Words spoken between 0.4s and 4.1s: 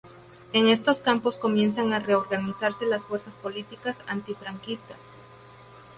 En estos campos comienzan a reorganizarse las fuerzas políticas